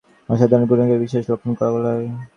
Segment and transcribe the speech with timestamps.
[0.29, 2.07] অসাধরণ গুণগুলিকেই বিশেষ লক্ষণ বলা হয়।